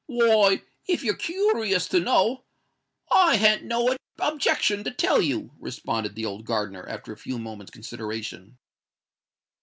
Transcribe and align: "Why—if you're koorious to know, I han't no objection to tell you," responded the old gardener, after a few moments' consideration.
"Why—if 0.07 1.03
you're 1.03 1.13
koorious 1.15 1.87
to 1.89 1.99
know, 1.99 2.43
I 3.11 3.35
han't 3.35 3.65
no 3.65 3.95
objection 4.17 4.83
to 4.83 4.89
tell 4.89 5.21
you," 5.21 5.51
responded 5.59 6.15
the 6.15 6.25
old 6.25 6.43
gardener, 6.47 6.89
after 6.89 7.11
a 7.13 7.17
few 7.17 7.37
moments' 7.37 7.69
consideration. 7.69 8.57